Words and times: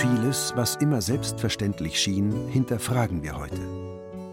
Vieles, 0.00 0.54
was 0.56 0.76
immer 0.76 1.02
selbstverständlich 1.02 2.00
schien, 2.00 2.48
hinterfragen 2.48 3.22
wir 3.22 3.36
heute. 3.36 3.60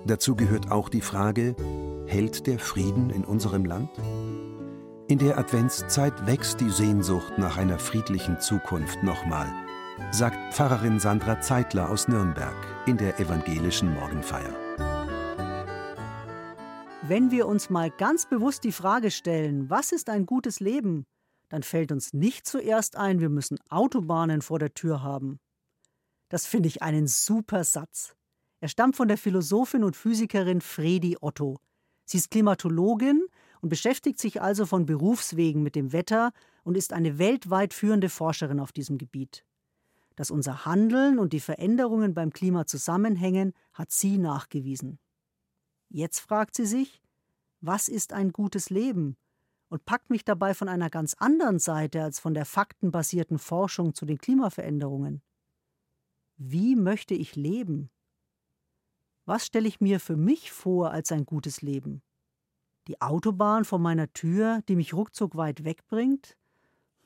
Dazu 0.05 0.33
gehört 0.33 0.71
auch 0.71 0.87
die 0.87 1.01
Frage, 1.01 1.57
hält 2.05 2.47
der 2.47 2.57
Frieden 2.57 3.09
in 3.09 3.25
unserem 3.25 3.65
Land? 3.65 3.89
In 5.09 5.17
der 5.17 5.37
Adventszeit 5.37 6.25
wächst 6.25 6.61
die 6.61 6.69
Sehnsucht 6.69 7.37
nach 7.37 7.57
einer 7.57 7.79
friedlichen 7.79 8.39
Zukunft 8.39 9.03
nochmal, 9.03 9.53
sagt 10.11 10.53
Pfarrerin 10.53 11.01
Sandra 11.01 11.41
Zeitler 11.41 11.89
aus 11.89 12.07
Nürnberg 12.07 12.55
in 12.85 12.95
der 12.95 13.19
evangelischen 13.19 13.93
Morgenfeier. 13.93 14.55
Wenn 17.01 17.29
wir 17.29 17.45
uns 17.45 17.69
mal 17.69 17.91
ganz 17.91 18.25
bewusst 18.25 18.63
die 18.63 18.71
Frage 18.71 19.11
stellen, 19.11 19.69
was 19.69 19.91
ist 19.91 20.09
ein 20.09 20.25
gutes 20.25 20.61
Leben, 20.61 21.03
dann 21.49 21.63
fällt 21.63 21.91
uns 21.91 22.13
nicht 22.13 22.47
zuerst 22.47 22.95
ein, 22.95 23.19
wir 23.19 23.29
müssen 23.29 23.57
Autobahnen 23.69 24.41
vor 24.41 24.59
der 24.59 24.73
Tür 24.73 25.03
haben. 25.03 25.41
Das 26.29 26.45
finde 26.45 26.67
ich 26.67 26.81
einen 26.81 27.07
super 27.07 27.63
Satz. 27.63 28.15
Er 28.59 28.67
stammt 28.67 28.95
von 28.95 29.07
der 29.07 29.17
Philosophin 29.17 29.83
und 29.83 29.95
Physikerin 29.95 30.61
Fredi 30.61 31.17
Otto. 31.21 31.59
Sie 32.05 32.17
ist 32.17 32.31
Klimatologin 32.31 33.25
und 33.61 33.69
beschäftigt 33.69 34.19
sich 34.19 34.41
also 34.41 34.65
von 34.65 34.85
Berufswegen 34.85 35.63
mit 35.63 35.75
dem 35.75 35.93
Wetter 35.93 36.31
und 36.63 36.75
ist 36.75 36.93
eine 36.93 37.17
weltweit 37.17 37.73
führende 37.73 38.09
Forscherin 38.09 38.59
auf 38.59 38.71
diesem 38.71 38.97
Gebiet. 38.97 39.45
Dass 40.15 40.31
unser 40.31 40.65
Handeln 40.65 41.19
und 41.19 41.33
die 41.33 41.39
Veränderungen 41.39 42.13
beim 42.13 42.31
Klima 42.31 42.65
zusammenhängen, 42.65 43.53
hat 43.73 43.91
sie 43.91 44.17
nachgewiesen. 44.17 44.99
Jetzt 45.89 46.19
fragt 46.19 46.55
sie 46.55 46.65
sich, 46.65 47.01
was 47.61 47.87
ist 47.87 48.13
ein 48.13 48.31
gutes 48.31 48.69
Leben? 48.69 49.17
Und 49.69 49.85
packt 49.85 50.09
mich 50.09 50.23
dabei 50.23 50.53
von 50.53 50.69
einer 50.69 50.89
ganz 50.89 51.13
anderen 51.15 51.59
Seite 51.59 52.01
als 52.01 52.19
von 52.19 52.33
der 52.33 52.45
faktenbasierten 52.45 53.37
Forschung 53.37 53.93
zu 53.93 54.05
den 54.05 54.17
Klimaveränderungen. 54.17 55.21
Wie 56.39 56.75
möchte 56.75 57.15
ich 57.15 57.35
leben? 57.35 57.89
Was 59.25 59.47
stelle 59.47 59.67
ich 59.67 59.81
mir 59.81 59.99
für 59.99 60.15
mich 60.15 60.51
vor 60.51 60.91
als 60.91 61.11
ein 61.11 61.25
gutes 61.25 61.63
Leben? 61.63 62.03
Die 62.87 63.01
Autobahn 63.01 63.65
vor 63.65 63.79
meiner 63.79 64.13
Tür, 64.13 64.61
die 64.69 64.75
mich 64.75 64.93
ruckzuck 64.93 65.35
weit 65.35 65.63
wegbringt? 65.63 66.37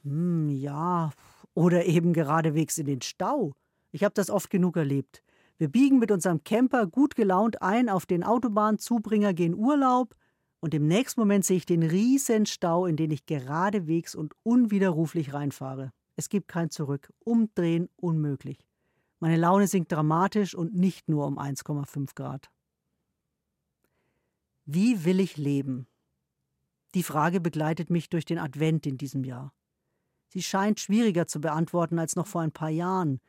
Hm, 0.04 0.50
ja. 0.50 1.12
Oder 1.54 1.86
eben 1.86 2.12
geradewegs 2.12 2.78
in 2.78 2.86
den 2.86 3.02
Stau. 3.02 3.54
Ich 3.92 4.04
habe 4.04 4.14
das 4.14 4.30
oft 4.30 4.50
genug 4.50 4.76
erlebt. 4.76 5.24
Wir 5.58 5.70
biegen 5.70 6.00
mit 6.00 6.12
unserem 6.12 6.44
Camper 6.44 6.86
gut 6.86 7.16
gelaunt 7.16 7.62
ein 7.62 7.88
auf 7.88 8.06
den 8.06 8.26
Autobahnzubringer, 8.26 9.34
gehen 9.34 9.56
Urlaub 9.56 10.14
und 10.60 10.74
im 10.74 10.88
nächsten 10.88 11.22
Moment 11.22 11.46
sehe 11.46 11.58
ich 11.58 11.66
den 11.66 11.84
riesen 11.84 12.46
Stau, 12.46 12.86
in 12.86 12.98
den 12.98 13.12
ich 13.12 13.26
geradewegs 13.26 14.14
und 14.14 14.34
unwiderruflich 14.44 15.34
reinfahre. 15.34 15.94
Es 16.18 16.28
gibt 16.28 16.50
kein 16.50 16.70
Zurück. 16.70 17.14
Umdrehen 17.24 17.88
unmöglich. 17.96 18.71
Meine 19.22 19.38
Laune 19.38 19.68
sinkt 19.68 19.92
dramatisch 19.92 20.56
und 20.56 20.74
nicht 20.74 21.08
nur 21.08 21.28
um 21.28 21.38
1,5 21.38 22.16
Grad. 22.16 22.50
Wie 24.66 25.06
will 25.06 25.20
ich 25.20 25.38
leben? 25.38 25.88
Die 26.96 27.04
Frage 27.04 27.40
begleitet 27.40 27.92
mich 27.92 28.10
durch 28.10 28.26
den 28.26 28.40
Advent 28.40 28.88
in 28.88 28.98
diesem 28.98 29.24
Jahr. 29.24 29.54
Sie 30.30 30.42
scheint 30.42 30.80
schwieriger 30.80 31.28
zu 31.28 31.40
beantworten 31.40 32.00
als 32.00 32.16
noch 32.16 32.26
vor 32.26 32.42
ein 32.42 32.52
paar 32.52 32.72
Jahren. 32.72 33.22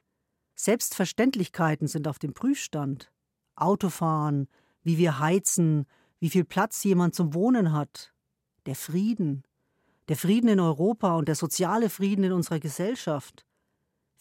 Selbstverständlichkeiten 0.54 1.88
sind 1.88 2.08
auf 2.08 2.18
dem 2.18 2.32
Prüfstand. 2.32 3.12
Autofahren, 3.54 4.48
wie 4.82 4.96
wir 4.96 5.18
heizen, 5.18 5.84
wie 6.20 6.30
viel 6.30 6.44
Platz 6.44 6.82
jemand 6.84 7.14
zum 7.14 7.34
Wohnen 7.34 7.72
hat. 7.72 8.14
Der 8.64 8.76
Frieden. 8.76 9.42
Der 10.08 10.16
Frieden 10.16 10.48
in 10.48 10.60
Europa 10.60 11.16
und 11.16 11.28
der 11.28 11.34
soziale 11.34 11.90
Frieden 11.90 12.24
in 12.24 12.32
unserer 12.32 12.60
Gesellschaft. 12.60 13.44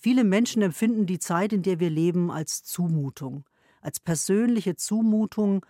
Viele 0.04 0.24
Menschen 0.24 0.64
empfinden 0.64 1.06
die 1.06 1.20
Zeit, 1.20 1.54
in 1.54 1.62
der 1.62 1.80
wir 1.80 1.92
leben, 1.92 2.32
als 2.32 2.64
Zumutung, 2.64 3.46
als 3.82 4.00
persönliche 4.00 4.76
Zumutung 4.76 5.64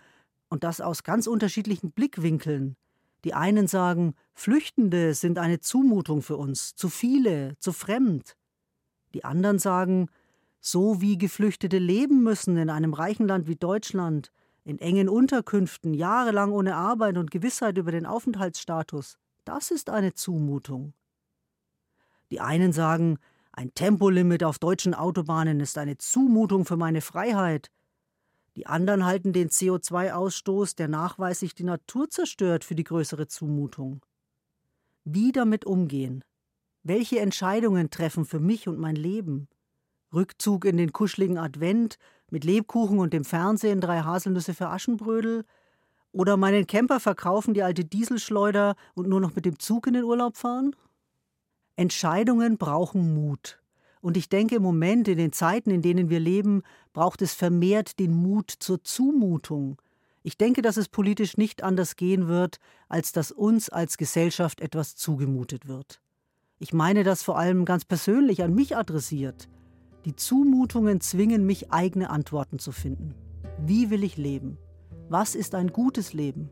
und 0.48 0.64
das 0.64 0.80
aus 0.80 1.02
ganz 1.02 1.26
unterschiedlichen 1.26 1.92
Blickwinkeln. 1.92 2.76
Die 3.24 3.34
einen 3.34 3.66
sagen, 3.66 4.14
Flüchtende 4.32 5.12
sind 5.12 5.36
eine 5.36 5.60
Zumutung 5.60 6.22
für 6.22 6.38
uns, 6.38 6.74
zu 6.74 6.88
viele, 6.88 7.58
zu 7.58 7.74
fremd. 7.74 8.38
Die 9.12 9.22
anderen 9.22 9.58
sagen, 9.58 10.08
so 10.60 11.02
wie 11.02 11.18
Geflüchtete 11.18 11.76
leben 11.76 12.22
müssen 12.22 12.56
in 12.56 12.70
einem 12.70 12.94
reichen 12.94 13.28
Land 13.28 13.48
wie 13.48 13.56
Deutschland, 13.56 14.32
in 14.64 14.78
engen 14.78 15.10
Unterkünften, 15.10 15.92
jahrelang 15.92 16.52
ohne 16.52 16.74
Arbeit 16.74 17.18
und 17.18 17.30
Gewissheit 17.30 17.76
über 17.76 17.92
den 17.92 18.06
Aufenthaltsstatus, 18.06 19.18
das 19.44 19.70
ist 19.70 19.90
eine 19.90 20.14
Zumutung. 20.14 20.94
Die 22.30 22.40
einen 22.40 22.72
sagen, 22.72 23.18
ein 23.52 23.74
Tempolimit 23.74 24.44
auf 24.44 24.58
deutschen 24.58 24.94
Autobahnen 24.94 25.60
ist 25.60 25.76
eine 25.76 25.98
Zumutung 25.98 26.64
für 26.64 26.78
meine 26.78 27.02
Freiheit. 27.02 27.70
Die 28.56 28.66
anderen 28.66 29.04
halten 29.04 29.32
den 29.32 29.50
CO2-Ausstoß, 29.50 30.74
der 30.76 30.88
nachweislich 30.88 31.54
die 31.54 31.64
Natur 31.64 32.08
zerstört, 32.08 32.64
für 32.64 32.74
die 32.74 32.84
größere 32.84 33.28
Zumutung. 33.28 34.00
Wie 35.04 35.32
damit 35.32 35.66
umgehen? 35.66 36.24
Welche 36.82 37.20
Entscheidungen 37.20 37.90
treffen 37.90 38.24
für 38.24 38.40
mich 38.40 38.68
und 38.68 38.78
mein 38.78 38.96
Leben? 38.96 39.48
Rückzug 40.14 40.64
in 40.64 40.78
den 40.78 40.92
kuscheligen 40.92 41.38
Advent 41.38 41.96
mit 42.30 42.44
Lebkuchen 42.44 42.98
und 42.98 43.12
dem 43.12 43.24
Fernsehen 43.24 43.80
drei 43.80 44.00
Haselnüsse 44.00 44.54
für 44.54 44.68
Aschenbrödel? 44.68 45.44
Oder 46.12 46.36
meinen 46.36 46.66
Camper 46.66 47.00
verkaufen, 47.00 47.54
die 47.54 47.62
alte 47.62 47.84
Dieselschleuder 47.84 48.76
und 48.94 49.08
nur 49.08 49.20
noch 49.20 49.34
mit 49.34 49.44
dem 49.44 49.58
Zug 49.58 49.86
in 49.86 49.94
den 49.94 50.04
Urlaub 50.04 50.36
fahren? 50.36 50.74
Entscheidungen 51.76 52.58
brauchen 52.58 53.14
Mut. 53.14 53.60
Und 54.00 54.16
ich 54.16 54.28
denke, 54.28 54.56
im 54.56 54.62
Moment, 54.62 55.08
in 55.08 55.16
den 55.16 55.32
Zeiten, 55.32 55.70
in 55.70 55.80
denen 55.80 56.10
wir 56.10 56.20
leben, 56.20 56.62
braucht 56.92 57.22
es 57.22 57.34
vermehrt 57.34 57.98
den 57.98 58.12
Mut 58.12 58.50
zur 58.50 58.82
Zumutung. 58.82 59.80
Ich 60.24 60.36
denke, 60.36 60.62
dass 60.62 60.76
es 60.76 60.88
politisch 60.88 61.36
nicht 61.36 61.62
anders 61.62 61.96
gehen 61.96 62.28
wird, 62.28 62.58
als 62.88 63.12
dass 63.12 63.32
uns 63.32 63.68
als 63.68 63.96
Gesellschaft 63.96 64.60
etwas 64.60 64.96
zugemutet 64.96 65.66
wird. 65.66 66.00
Ich 66.58 66.72
meine 66.72 67.02
das 67.02 67.22
vor 67.22 67.38
allem 67.38 67.64
ganz 67.64 67.84
persönlich 67.84 68.42
an 68.42 68.54
mich 68.54 68.76
adressiert. 68.76 69.48
Die 70.04 70.14
Zumutungen 70.14 71.00
zwingen 71.00 71.46
mich, 71.46 71.72
eigene 71.72 72.10
Antworten 72.10 72.58
zu 72.58 72.72
finden. 72.72 73.14
Wie 73.58 73.90
will 73.90 74.04
ich 74.04 74.16
leben? 74.16 74.58
Was 75.08 75.34
ist 75.34 75.54
ein 75.54 75.72
gutes 75.72 76.12
Leben? 76.12 76.50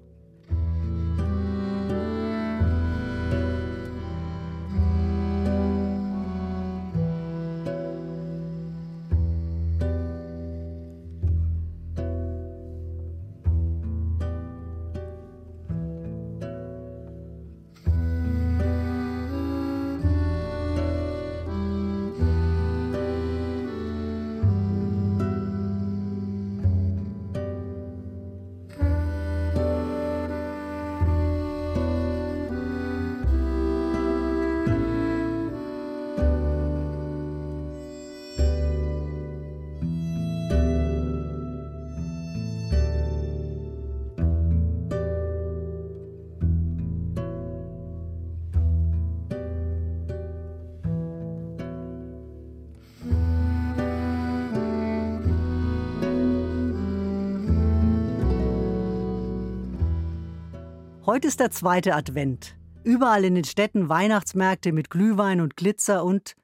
Heute 61.10 61.26
ist 61.26 61.40
der 61.40 61.50
zweite 61.50 61.96
Advent. 61.96 62.54
Überall 62.84 63.24
in 63.24 63.34
den 63.34 63.42
Städten 63.42 63.88
Weihnachtsmärkte 63.88 64.70
mit 64.70 64.90
Glühwein 64.90 65.40
und 65.40 65.56
Glitzer 65.56 66.04
und 66.04 66.36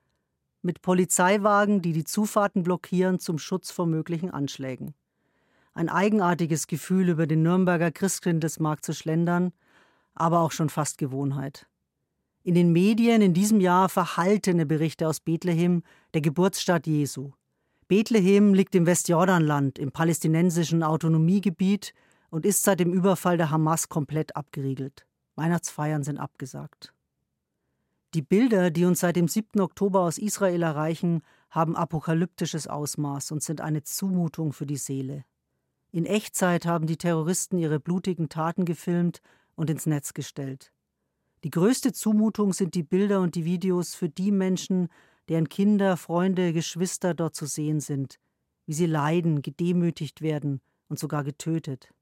mit 0.60 0.82
Polizeiwagen, 0.82 1.82
die 1.82 1.92
die 1.92 2.02
Zufahrten 2.02 2.64
blockieren 2.64 3.20
zum 3.20 3.38
Schutz 3.38 3.70
vor 3.70 3.86
möglichen 3.86 4.32
Anschlägen. 4.32 4.94
Ein 5.72 5.88
eigenartiges 5.88 6.66
Gefühl 6.66 7.10
über 7.10 7.28
den 7.28 7.44
Nürnberger 7.44 7.92
Christkindesmarkt 7.92 8.84
zu 8.84 8.92
schlendern, 8.92 9.52
aber 10.16 10.40
auch 10.40 10.50
schon 10.50 10.68
fast 10.68 10.98
Gewohnheit. 10.98 11.68
In 12.42 12.56
den 12.56 12.72
Medien 12.72 13.22
in 13.22 13.34
diesem 13.34 13.60
Jahr 13.60 13.88
verhaltene 13.88 14.66
Berichte 14.66 15.06
aus 15.06 15.20
Bethlehem, 15.20 15.84
der 16.12 16.22
Geburtsstadt 16.22 16.88
Jesu. 16.88 17.30
Bethlehem 17.86 18.52
liegt 18.52 18.74
im 18.74 18.84
Westjordanland, 18.86 19.78
im 19.78 19.92
palästinensischen 19.92 20.82
Autonomiegebiet 20.82 21.94
und 22.30 22.46
ist 22.46 22.62
seit 22.62 22.80
dem 22.80 22.92
Überfall 22.92 23.36
der 23.36 23.50
Hamas 23.50 23.88
komplett 23.88 24.36
abgeriegelt. 24.36 25.06
Weihnachtsfeiern 25.36 26.02
sind 26.02 26.18
abgesagt. 26.18 26.92
Die 28.14 28.22
Bilder, 28.22 28.70
die 28.70 28.84
uns 28.84 29.00
seit 29.00 29.16
dem 29.16 29.28
7. 29.28 29.60
Oktober 29.60 30.00
aus 30.00 30.16
Israel 30.16 30.62
erreichen, 30.62 31.22
haben 31.50 31.76
apokalyptisches 31.76 32.66
Ausmaß 32.66 33.32
und 33.32 33.42
sind 33.42 33.60
eine 33.60 33.82
Zumutung 33.82 34.52
für 34.52 34.66
die 34.66 34.76
Seele. 34.76 35.24
In 35.92 36.06
Echtzeit 36.06 36.66
haben 36.66 36.86
die 36.86 36.96
Terroristen 36.96 37.58
ihre 37.58 37.80
blutigen 37.80 38.28
Taten 38.28 38.64
gefilmt 38.64 39.20
und 39.54 39.70
ins 39.70 39.86
Netz 39.86 40.14
gestellt. 40.14 40.72
Die 41.44 41.50
größte 41.50 41.92
Zumutung 41.92 42.52
sind 42.52 42.74
die 42.74 42.82
Bilder 42.82 43.20
und 43.20 43.34
die 43.34 43.44
Videos 43.44 43.94
für 43.94 44.08
die 44.08 44.32
Menschen, 44.32 44.88
deren 45.28 45.48
Kinder, 45.48 45.96
Freunde, 45.96 46.52
Geschwister 46.52 47.14
dort 47.14 47.34
zu 47.34 47.46
sehen 47.46 47.80
sind, 47.80 48.18
wie 48.66 48.74
sie 48.74 48.86
leiden, 48.86 49.42
gedemütigt 49.42 50.22
werden 50.22 50.60
und 50.88 50.98
sogar 50.98 51.24
getötet. 51.24 51.92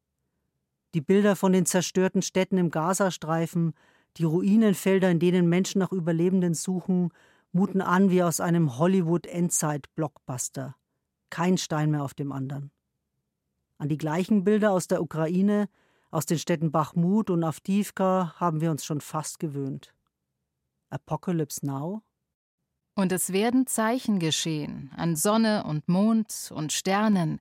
Die 0.94 1.00
Bilder 1.00 1.35
von 1.35 1.52
den 1.52 1.67
zerstörten 1.67 2.23
Städten 2.23 2.56
im 2.56 2.70
Gazastreifen, 2.70 3.75
die 4.17 4.23
Ruinenfelder, 4.25 5.11
in 5.11 5.19
denen 5.19 5.49
Menschen 5.49 5.81
nach 5.81 5.91
Überlebenden 5.91 6.55
suchen, 6.55 7.11
muten 7.50 7.81
an 7.81 8.11
wie 8.11 8.23
aus 8.23 8.38
einem 8.38 8.79
Hollywood-Endzeit-Blockbuster. 8.79 10.76
Kein 11.31 11.58
Stein 11.58 11.91
mehr 11.91 12.05
auf 12.05 12.14
dem 12.14 12.31
anderen. 12.31 12.70
An 13.79 13.88
die 13.88 13.99
gleichen 13.99 14.44
Bilder 14.44 14.70
aus 14.70 14.87
der 14.87 15.02
Ukraine, 15.02 15.69
aus 16.12 16.26
den 16.26 16.38
Städten 16.38 16.70
Bachmut 16.70 17.29
und 17.29 17.43
Avdivka 17.43 18.37
haben 18.38 18.61
wir 18.61 18.70
uns 18.70 18.85
schon 18.85 19.00
fast 19.00 19.40
gewöhnt. 19.40 19.93
Apocalypse 20.90 21.67
Now? 21.67 22.02
Und 22.94 23.11
es 23.11 23.32
werden 23.32 23.67
Zeichen 23.67 24.20
geschehen 24.20 24.93
an 24.97 25.17
Sonne 25.17 25.64
und 25.64 25.88
Mond 25.88 26.52
und 26.55 26.73
Sternen, 26.73 27.40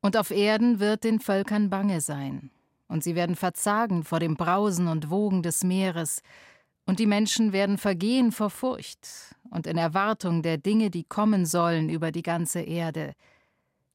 und 0.00 0.16
auf 0.16 0.32
Erden 0.32 0.80
wird 0.80 1.04
den 1.04 1.20
Völkern 1.20 1.70
bange 1.70 2.00
sein, 2.00 2.50
und 2.88 3.02
sie 3.02 3.14
werden 3.14 3.36
verzagen 3.36 4.04
vor 4.04 4.20
dem 4.20 4.36
Brausen 4.36 4.88
und 4.88 5.10
Wogen 5.10 5.42
des 5.42 5.64
Meeres, 5.64 6.22
und 6.84 6.98
die 6.98 7.06
Menschen 7.06 7.52
werden 7.52 7.78
vergehen 7.78 8.32
vor 8.32 8.50
Furcht 8.50 9.36
und 9.50 9.66
in 9.66 9.76
Erwartung 9.76 10.42
der 10.42 10.58
Dinge, 10.58 10.90
die 10.90 11.04
kommen 11.04 11.46
sollen 11.46 11.88
über 11.88 12.10
die 12.10 12.22
ganze 12.22 12.60
Erde. 12.60 13.14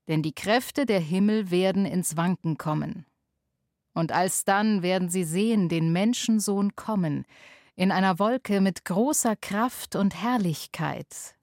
Denn 0.07 0.21
die 0.21 0.33
Kräfte 0.33 0.85
der 0.85 1.01
Himmel 1.01 1.51
werden 1.51 1.85
ins 1.85 2.15
Wanken 2.15 2.57
kommen. 2.57 3.05
Und 3.93 4.11
alsdann 4.11 4.83
werden 4.83 5.09
sie 5.09 5.25
sehen 5.25 5.67
den 5.67 5.91
Menschensohn 5.91 6.75
kommen, 6.75 7.25
in 7.75 7.91
einer 7.91 8.19
Wolke 8.19 8.61
mit 8.61 8.85
großer 8.85 9.35
Kraft 9.35 9.95
und 9.95 10.15
Herrlichkeit. 10.21 11.35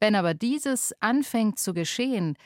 Wenn 0.00 0.16
aber 0.16 0.34
dieses 0.34 0.94
anfängt 1.00 1.58
zu 1.58 1.74
geschehen, 1.74 2.36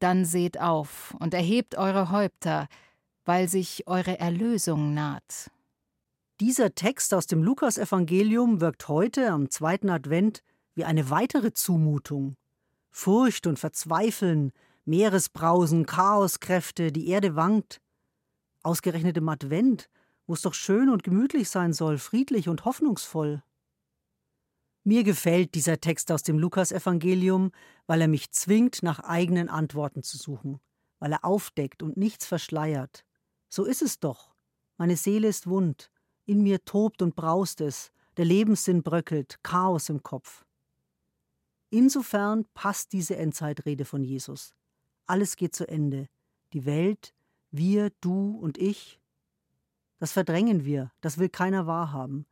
dann 0.00 0.24
seht 0.24 0.60
auf 0.60 1.14
und 1.18 1.32
erhebt 1.32 1.76
eure 1.76 2.10
Häupter, 2.10 2.66
weil 3.24 3.48
sich 3.48 3.86
eure 3.86 4.18
Erlösung 4.18 4.94
naht. 4.94 5.50
Dieser 6.40 6.74
Text 6.74 7.12
aus 7.14 7.26
dem 7.26 7.42
Lukasevangelium 7.42 8.60
wirkt 8.60 8.88
heute 8.88 9.30
am 9.30 9.50
zweiten 9.50 9.90
Advent 9.90 10.42
wie 10.74 10.84
eine 10.84 11.10
weitere 11.10 11.52
Zumutung. 11.52 12.36
Furcht 12.90 13.46
und 13.46 13.58
Verzweifeln, 13.58 14.52
Meeresbrausen, 14.84 15.86
Chaoskräfte, 15.86 16.92
die 16.92 17.08
Erde 17.08 17.36
wankt. 17.36 17.80
Ausgerechnet 18.62 19.16
im 19.16 19.28
Advent 19.28 19.88
wo 20.30 20.34
es 20.34 20.42
doch 20.42 20.54
schön 20.54 20.88
und 20.90 21.02
gemütlich 21.02 21.50
sein 21.50 21.72
soll, 21.72 21.98
friedlich 21.98 22.48
und 22.48 22.64
hoffnungsvoll. 22.64 23.42
Mir 24.84 25.02
gefällt 25.02 25.56
dieser 25.56 25.80
Text 25.80 26.12
aus 26.12 26.22
dem 26.22 26.38
Lukasevangelium, 26.38 27.50
weil 27.88 28.00
er 28.00 28.06
mich 28.06 28.30
zwingt, 28.30 28.84
nach 28.84 29.00
eigenen 29.00 29.48
Antworten 29.48 30.04
zu 30.04 30.16
suchen, 30.16 30.60
weil 31.00 31.10
er 31.10 31.24
aufdeckt 31.24 31.82
und 31.82 31.96
nichts 31.96 32.26
verschleiert. 32.26 33.04
So 33.50 33.64
ist 33.64 33.82
es 33.82 33.98
doch. 33.98 34.34
Meine 34.78 34.96
Seele 34.96 35.28
ist 35.28 35.46
wund, 35.46 35.90
in 36.24 36.42
mir 36.42 36.64
tobt 36.64 37.02
und 37.02 37.16
braust 37.16 37.60
es, 37.60 37.92
der 38.16 38.24
Lebenssinn 38.24 38.82
bröckelt, 38.82 39.38
Chaos 39.42 39.88
im 39.88 40.02
Kopf. 40.02 40.46
Insofern 41.68 42.46
passt 42.54 42.92
diese 42.92 43.16
Endzeitrede 43.16 43.84
von 43.84 44.02
Jesus. 44.02 44.54
Alles 45.06 45.36
geht 45.36 45.54
zu 45.54 45.68
Ende. 45.68 46.08
Die 46.52 46.64
Welt, 46.64 47.12
wir, 47.50 47.90
du 48.00 48.38
und 48.40 48.56
ich, 48.56 49.00
das 49.98 50.12
verdrängen 50.12 50.64
wir, 50.64 50.92
das 51.00 51.18
will 51.18 51.28
keiner 51.28 51.66
wahrhaben. 51.66 52.26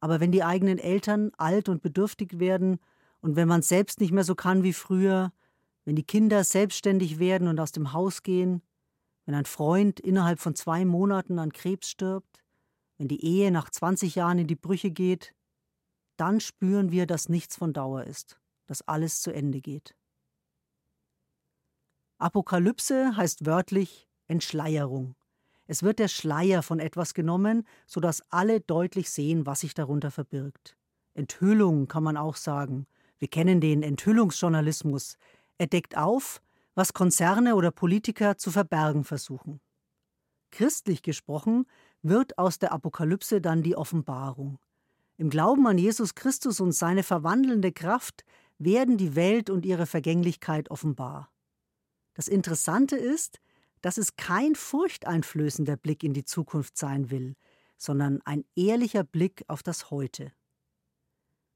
Aber 0.00 0.20
wenn 0.20 0.32
die 0.32 0.44
eigenen 0.44 0.78
Eltern 0.78 1.30
alt 1.36 1.68
und 1.68 1.82
bedürftig 1.82 2.38
werden 2.38 2.78
und 3.20 3.36
wenn 3.36 3.48
man 3.48 3.62
selbst 3.62 4.00
nicht 4.00 4.12
mehr 4.12 4.24
so 4.24 4.34
kann 4.34 4.62
wie 4.62 4.72
früher, 4.72 5.32
wenn 5.84 5.96
die 5.96 6.04
Kinder 6.04 6.42
selbstständig 6.42 7.18
werden 7.18 7.48
und 7.48 7.60
aus 7.60 7.72
dem 7.72 7.92
Haus 7.92 8.22
gehen, 8.22 8.62
wenn 9.28 9.34
ein 9.34 9.44
Freund 9.44 10.00
innerhalb 10.00 10.40
von 10.40 10.54
zwei 10.54 10.86
Monaten 10.86 11.38
an 11.38 11.52
Krebs 11.52 11.90
stirbt, 11.90 12.42
wenn 12.96 13.08
die 13.08 13.22
Ehe 13.22 13.50
nach 13.50 13.68
20 13.68 14.14
Jahren 14.14 14.38
in 14.38 14.46
die 14.46 14.56
Brüche 14.56 14.90
geht, 14.90 15.34
dann 16.16 16.40
spüren 16.40 16.92
wir, 16.92 17.06
dass 17.06 17.28
nichts 17.28 17.54
von 17.54 17.74
Dauer 17.74 18.04
ist, 18.04 18.40
dass 18.64 18.80
alles 18.88 19.20
zu 19.20 19.30
Ende 19.30 19.60
geht. 19.60 19.94
Apokalypse 22.16 23.18
heißt 23.18 23.44
wörtlich 23.44 24.08
Entschleierung. 24.28 25.14
Es 25.66 25.82
wird 25.82 25.98
der 25.98 26.08
Schleier 26.08 26.62
von 26.62 26.80
etwas 26.80 27.12
genommen, 27.12 27.66
sodass 27.86 28.22
alle 28.30 28.62
deutlich 28.62 29.10
sehen, 29.10 29.44
was 29.44 29.60
sich 29.60 29.74
darunter 29.74 30.10
verbirgt. 30.10 30.78
Enthüllung 31.12 31.86
kann 31.86 32.02
man 32.02 32.16
auch 32.16 32.36
sagen. 32.36 32.86
Wir 33.18 33.28
kennen 33.28 33.60
den 33.60 33.82
Enthüllungsjournalismus. 33.82 35.18
Er 35.58 35.66
deckt 35.66 35.98
auf, 35.98 36.40
was 36.78 36.92
Konzerne 36.92 37.56
oder 37.56 37.72
Politiker 37.72 38.38
zu 38.38 38.52
verbergen 38.52 39.02
versuchen. 39.02 39.60
Christlich 40.52 41.02
gesprochen 41.02 41.66
wird 42.02 42.38
aus 42.38 42.60
der 42.60 42.70
Apokalypse 42.70 43.40
dann 43.40 43.64
die 43.64 43.74
Offenbarung. 43.74 44.60
Im 45.16 45.28
Glauben 45.28 45.66
an 45.66 45.76
Jesus 45.76 46.14
Christus 46.14 46.60
und 46.60 46.70
seine 46.70 47.02
verwandelnde 47.02 47.72
Kraft 47.72 48.24
werden 48.58 48.96
die 48.96 49.16
Welt 49.16 49.50
und 49.50 49.66
ihre 49.66 49.86
Vergänglichkeit 49.86 50.70
offenbar. 50.70 51.32
Das 52.14 52.28
Interessante 52.28 52.96
ist, 52.96 53.40
dass 53.80 53.98
es 53.98 54.14
kein 54.14 54.54
furchteinflößender 54.54 55.76
Blick 55.76 56.04
in 56.04 56.14
die 56.14 56.24
Zukunft 56.24 56.78
sein 56.78 57.10
will, 57.10 57.34
sondern 57.76 58.22
ein 58.24 58.44
ehrlicher 58.54 59.02
Blick 59.02 59.44
auf 59.48 59.64
das 59.64 59.90
Heute. 59.90 60.30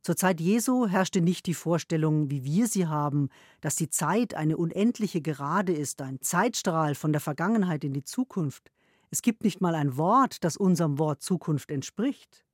Zur 0.03 0.17
Zeit 0.17 0.41
Jesu 0.41 0.89
herrschte 0.89 1.21
nicht 1.21 1.47
die 1.47 1.55
Vorstellung, 1.55 2.29
wie 2.29 2.43
wir 2.43 2.67
sie 2.67 2.89
haben, 2.89 3.29
dass 3.61 3.77
die 3.77 3.89
Zeit 3.89 4.35
eine 4.35 4.57
unendliche 4.57 5.21
Gerade 5.21 5.73
ist, 5.73 6.03
ein 6.03 6.21
Zeitstrahl 6.21 6.97
von 6.97 7.13
der 7.13 7.21
Vergangenheit 7.21 7.85
in 7.85 7.93
die 7.93 8.03
Zukunft. 8.03 8.73
Es 9.11 9.23
gibt 9.23 9.45
nicht 9.45 9.61
mal 9.61 9.77
ein 9.77 9.97
Wort, 9.97 10.43
das 10.43 10.57
unserem 10.57 10.99
Wort 10.99 11.23
Zukunft 11.23 11.71
entspricht. 11.71 12.45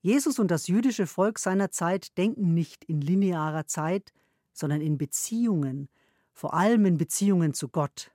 Jesus 0.00 0.38
und 0.38 0.50
das 0.50 0.66
jüdische 0.66 1.06
Volk 1.06 1.38
seiner 1.38 1.70
Zeit 1.70 2.16
denken 2.16 2.54
nicht 2.54 2.84
in 2.84 3.02
linearer 3.02 3.66
Zeit, 3.66 4.14
sondern 4.54 4.80
in 4.80 4.96
Beziehungen, 4.96 5.90
vor 6.32 6.54
allem 6.54 6.86
in 6.86 6.96
Beziehungen 6.96 7.52
zu 7.52 7.68
Gott. 7.68 8.12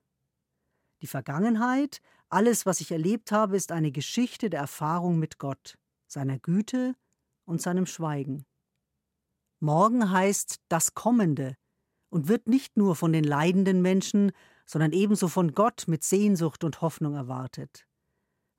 Die 1.03 1.07
Vergangenheit, 1.07 2.01
alles, 2.27 2.65
was 2.65 2.81
ich 2.81 2.91
erlebt 2.91 3.31
habe, 3.31 3.55
ist 3.55 3.71
eine 3.71 3.91
Geschichte 3.91 4.49
der 4.49 4.61
Erfahrung 4.61 5.19
mit 5.19 5.37
Gott, 5.37 5.77
seiner 6.07 6.39
Güte 6.39 6.95
und 7.45 7.61
seinem 7.61 7.85
Schweigen. 7.85 8.45
Morgen 9.63 10.11
heißt 10.11 10.59
das 10.67 10.93
Kommende 10.93 11.55
und 12.09 12.27
wird 12.27 12.49
nicht 12.49 12.75
nur 12.75 12.97
von 12.97 13.13
den 13.13 13.23
leidenden 13.23 13.81
Menschen, 13.81 14.33
sondern 14.65 14.91
ebenso 14.91 15.29
von 15.29 15.53
Gott 15.53 15.85
mit 15.87 16.03
Sehnsucht 16.03 16.65
und 16.65 16.81
Hoffnung 16.81 17.15
erwartet. 17.15 17.87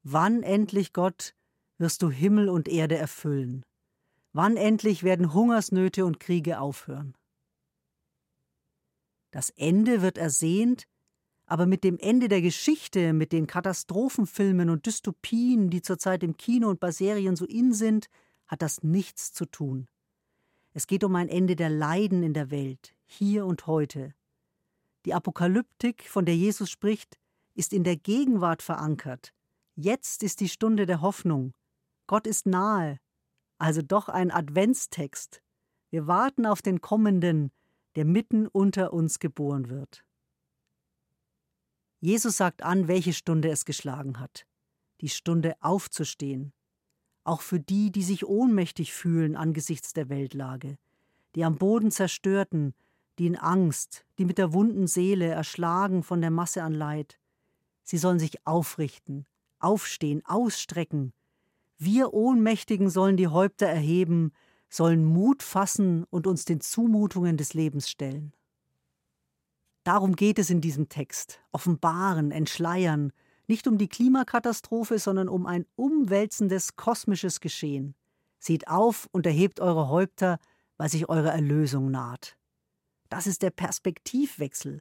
Wann 0.02 0.42
endlich, 0.42 0.94
Gott, 0.94 1.34
wirst 1.76 2.00
du 2.00 2.08
Himmel 2.08 2.48
und 2.48 2.68
Erde 2.68 2.96
erfüllen? 2.96 3.66
Wann 4.32 4.56
endlich 4.56 5.02
werden 5.02 5.34
Hungersnöte 5.34 6.06
und 6.06 6.20
Kriege 6.20 6.58
aufhören? 6.58 7.14
Das 9.30 9.50
Ende 9.50 10.00
wird 10.00 10.16
ersehnt, 10.16 10.84
aber 11.44 11.66
mit 11.66 11.84
dem 11.84 11.98
Ende 11.98 12.28
der 12.28 12.40
Geschichte, 12.40 13.12
mit 13.12 13.32
den 13.32 13.46
Katastrophenfilmen 13.46 14.70
und 14.70 14.86
Dystopien, 14.86 15.68
die 15.68 15.82
zurzeit 15.82 16.22
im 16.22 16.38
Kino 16.38 16.70
und 16.70 16.80
bei 16.80 16.92
Serien 16.92 17.36
so 17.36 17.44
in 17.44 17.74
sind, 17.74 18.06
hat 18.46 18.62
das 18.62 18.82
nichts 18.82 19.34
zu 19.34 19.44
tun. 19.44 19.86
Es 20.74 20.86
geht 20.86 21.04
um 21.04 21.16
ein 21.16 21.28
Ende 21.28 21.56
der 21.56 21.70
Leiden 21.70 22.22
in 22.22 22.34
der 22.34 22.50
Welt, 22.50 22.94
hier 23.06 23.46
und 23.46 23.66
heute. 23.66 24.14
Die 25.06 25.14
Apokalyptik, 25.14 26.08
von 26.08 26.26
der 26.26 26.36
Jesus 26.36 26.68
spricht, 26.68 27.18
ist 27.54 27.72
in 27.72 27.84
der 27.84 27.96
Gegenwart 27.96 28.60
verankert, 28.60 29.32
Jetzt 29.76 30.22
ist 30.22 30.38
die 30.40 30.48
Stunde 30.48 30.86
der 30.86 31.00
Hoffnung. 31.00 31.52
Gott 32.06 32.28
ist 32.28 32.46
nahe. 32.46 33.00
Also 33.58 33.82
doch 33.82 34.08
ein 34.08 34.30
Adventstext. 34.30 35.42
Wir 35.90 36.06
warten 36.06 36.46
auf 36.46 36.62
den 36.62 36.80
Kommenden, 36.80 37.50
der 37.96 38.04
mitten 38.04 38.46
unter 38.46 38.92
uns 38.92 39.18
geboren 39.18 39.68
wird. 39.68 40.04
Jesus 42.00 42.36
sagt 42.36 42.62
an, 42.62 42.86
welche 42.86 43.12
Stunde 43.12 43.50
es 43.50 43.64
geschlagen 43.64 44.20
hat. 44.20 44.46
Die 45.00 45.08
Stunde 45.08 45.56
aufzustehen. 45.60 46.52
Auch 47.24 47.40
für 47.40 47.58
die, 47.58 47.90
die 47.90 48.02
sich 48.02 48.26
ohnmächtig 48.26 48.92
fühlen 48.92 49.34
angesichts 49.34 49.94
der 49.94 50.10
Weltlage, 50.10 50.76
die 51.34 51.44
am 51.44 51.56
Boden 51.56 51.90
zerstörten, 51.90 52.74
die 53.18 53.26
in 53.26 53.36
Angst, 53.36 54.04
die 54.18 54.26
mit 54.26 54.38
der 54.38 54.52
wunden 54.52 54.86
Seele 54.86 55.26
erschlagen 55.26 56.02
von 56.02 56.20
der 56.20 56.30
Masse 56.30 56.62
an 56.62 56.74
Leid. 56.74 57.18
Sie 57.82 57.98
sollen 57.98 58.18
sich 58.18 58.46
aufrichten, 58.46 59.26
aufstehen, 59.58 60.22
ausstrecken. 60.26 61.12
Wir 61.78 62.12
Ohnmächtigen 62.12 62.90
sollen 62.90 63.16
die 63.16 63.28
Häupter 63.28 63.66
erheben, 63.66 64.32
sollen 64.68 65.04
Mut 65.04 65.42
fassen 65.42 66.04
und 66.10 66.26
uns 66.26 66.44
den 66.44 66.60
Zumutungen 66.60 67.36
des 67.36 67.54
Lebens 67.54 67.88
stellen. 67.88 68.32
Darum 69.84 70.16
geht 70.16 70.38
es 70.38 70.50
in 70.50 70.60
diesem 70.60 70.88
Text. 70.88 71.40
Offenbaren, 71.52 72.30
entschleiern, 72.30 73.12
nicht 73.46 73.66
um 73.66 73.78
die 73.78 73.88
Klimakatastrophe, 73.88 74.98
sondern 74.98 75.28
um 75.28 75.46
ein 75.46 75.66
umwälzendes 75.76 76.76
kosmisches 76.76 77.40
Geschehen. 77.40 77.94
Seht 78.38 78.68
auf 78.68 79.08
und 79.12 79.26
erhebt 79.26 79.60
eure 79.60 79.88
Häupter, 79.88 80.38
weil 80.76 80.88
sich 80.88 81.08
eure 81.08 81.30
Erlösung 81.30 81.90
naht. 81.90 82.36
Das 83.08 83.26
ist 83.26 83.42
der 83.42 83.50
Perspektivwechsel. 83.50 84.80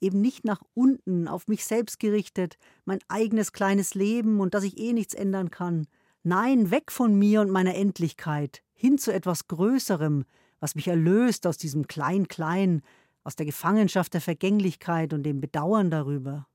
Eben 0.00 0.20
nicht 0.20 0.44
nach 0.44 0.62
unten, 0.74 1.26
auf 1.28 1.48
mich 1.48 1.64
selbst 1.64 1.98
gerichtet, 1.98 2.56
mein 2.84 3.00
eigenes 3.08 3.52
kleines 3.52 3.94
Leben 3.94 4.40
und 4.40 4.54
dass 4.54 4.64
ich 4.64 4.78
eh 4.78 4.92
nichts 4.92 5.14
ändern 5.14 5.50
kann. 5.50 5.86
Nein, 6.22 6.70
weg 6.70 6.92
von 6.92 7.18
mir 7.18 7.40
und 7.40 7.50
meiner 7.50 7.74
Endlichkeit, 7.74 8.62
hin 8.74 8.98
zu 8.98 9.12
etwas 9.12 9.48
Größerem, 9.48 10.24
was 10.60 10.74
mich 10.74 10.88
erlöst 10.88 11.46
aus 11.46 11.56
diesem 11.56 11.86
Klein-Klein, 11.86 12.82
aus 13.24 13.36
der 13.36 13.46
Gefangenschaft 13.46 14.14
der 14.14 14.20
Vergänglichkeit 14.20 15.12
und 15.12 15.22
dem 15.22 15.40
Bedauern 15.40 15.90
darüber. 15.90 16.46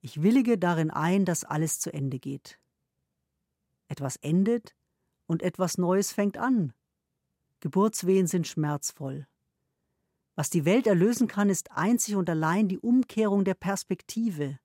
Ich 0.00 0.22
willige 0.22 0.58
darin 0.58 0.90
ein, 0.90 1.24
dass 1.24 1.44
alles 1.44 1.78
zu 1.78 1.92
Ende 1.92 2.18
geht. 2.18 2.58
Etwas 3.88 4.16
endet 4.16 4.74
und 5.26 5.42
etwas 5.42 5.78
Neues 5.78 6.12
fängt 6.12 6.38
an. 6.38 6.72
Geburtswehen 7.60 8.26
sind 8.26 8.46
schmerzvoll. 8.46 9.26
Was 10.34 10.48
die 10.48 10.64
Welt 10.64 10.86
erlösen 10.86 11.28
kann, 11.28 11.50
ist 11.50 11.72
einzig 11.72 12.16
und 12.16 12.30
allein 12.30 12.68
die 12.68 12.78
Umkehrung 12.78 13.44
der 13.44 13.54
Perspektive. 13.54 14.58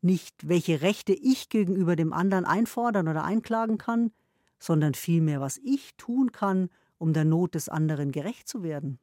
Nicht, 0.00 0.48
welche 0.48 0.80
Rechte 0.80 1.12
ich 1.12 1.50
gegenüber 1.50 1.96
dem 1.96 2.12
anderen 2.12 2.46
einfordern 2.46 3.08
oder 3.08 3.24
einklagen 3.24 3.76
kann, 3.76 4.12
sondern 4.58 4.94
vielmehr, 4.94 5.40
was 5.40 5.58
ich 5.58 5.94
tun 5.96 6.32
kann, 6.32 6.70
um 6.96 7.12
der 7.12 7.24
Not 7.24 7.54
des 7.54 7.68
anderen 7.68 8.10
gerecht 8.10 8.48
zu 8.48 8.62
werden. 8.62 8.98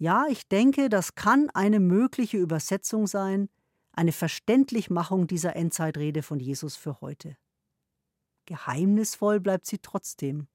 Ja, 0.00 0.24
ich 0.30 0.48
denke, 0.48 0.88
das 0.88 1.14
kann 1.14 1.50
eine 1.50 1.78
mögliche 1.78 2.38
Übersetzung 2.38 3.06
sein, 3.06 3.50
eine 3.92 4.12
Verständlichmachung 4.12 5.26
dieser 5.26 5.56
Endzeitrede 5.56 6.22
von 6.22 6.40
Jesus 6.40 6.74
für 6.74 7.02
heute. 7.02 7.36
Geheimnisvoll 8.46 9.40
bleibt 9.40 9.66
sie 9.66 9.76
trotzdem. 9.76 10.46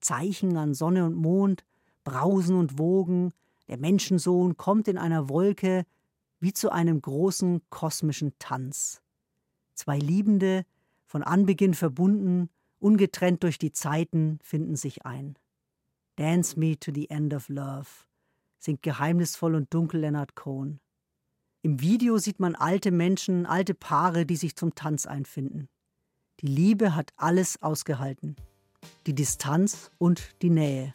Zeichen 0.00 0.58
an 0.58 0.74
Sonne 0.74 1.06
und 1.06 1.14
Mond, 1.14 1.64
Brausen 2.04 2.54
und 2.54 2.78
Wogen, 2.78 3.32
der 3.66 3.78
Menschensohn 3.78 4.58
kommt 4.58 4.88
in 4.88 4.98
einer 4.98 5.30
Wolke 5.30 5.86
wie 6.38 6.52
zu 6.52 6.70
einem 6.70 7.00
großen 7.00 7.62
kosmischen 7.70 8.34
Tanz. 8.38 9.00
Zwei 9.72 9.98
Liebende, 9.98 10.66
von 11.06 11.22
Anbeginn 11.22 11.72
verbunden, 11.72 12.50
ungetrennt 12.78 13.42
durch 13.42 13.56
die 13.56 13.72
Zeiten, 13.72 14.38
finden 14.42 14.76
sich 14.76 15.06
ein. 15.06 15.38
Dance 16.16 16.60
me 16.60 16.78
to 16.78 16.92
the 16.94 17.08
end 17.08 17.32
of 17.32 17.48
love, 17.48 18.05
singt 18.66 18.82
geheimnisvoll 18.82 19.54
und 19.54 19.72
dunkel 19.72 20.00
Leonard 20.00 20.34
Cohen. 20.34 20.80
Im 21.62 21.80
Video 21.80 22.18
sieht 22.18 22.38
man 22.38 22.54
alte 22.54 22.90
Menschen, 22.90 23.46
alte 23.46 23.74
Paare, 23.74 24.26
die 24.26 24.36
sich 24.36 24.54
zum 24.56 24.74
Tanz 24.74 25.06
einfinden. 25.06 25.68
Die 26.40 26.46
Liebe 26.46 26.94
hat 26.94 27.12
alles 27.16 27.62
ausgehalten. 27.62 28.36
Die 29.06 29.14
Distanz 29.14 29.90
und 29.98 30.42
die 30.42 30.50
Nähe. 30.50 30.94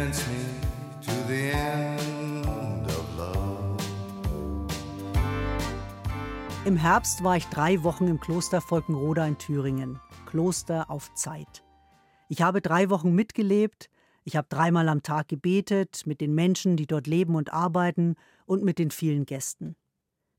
Im 6.63 6.77
Herbst 6.77 7.23
war 7.23 7.37
ich 7.37 7.47
drei 7.47 7.81
Wochen 7.81 8.07
im 8.07 8.19
Kloster 8.19 8.61
Volkenroda 8.61 9.25
in 9.25 9.39
Thüringen. 9.39 9.99
Kloster 10.27 10.91
auf 10.91 11.11
Zeit. 11.15 11.63
Ich 12.29 12.43
habe 12.43 12.61
drei 12.61 12.91
Wochen 12.91 13.15
mitgelebt, 13.15 13.89
ich 14.25 14.35
habe 14.35 14.47
dreimal 14.47 14.87
am 14.87 15.01
Tag 15.01 15.27
gebetet 15.27 16.03
mit 16.05 16.21
den 16.21 16.35
Menschen, 16.35 16.77
die 16.77 16.85
dort 16.85 17.07
leben 17.07 17.33
und 17.33 17.51
arbeiten 17.51 18.15
und 18.45 18.63
mit 18.63 18.77
den 18.77 18.91
vielen 18.91 19.25
Gästen. 19.25 19.75